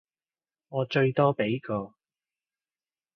[0.69, 1.93] 我最多畀個